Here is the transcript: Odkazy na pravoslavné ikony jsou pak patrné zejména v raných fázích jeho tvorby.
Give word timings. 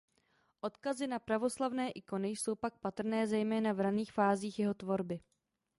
Odkazy 0.61 1.07
na 1.07 1.19
pravoslavné 1.19 1.91
ikony 1.91 2.27
jsou 2.29 2.55
pak 2.55 2.77
patrné 2.77 3.27
zejména 3.27 3.73
v 3.73 3.79
raných 3.79 4.11
fázích 4.11 4.59
jeho 4.59 4.73
tvorby. 4.73 5.19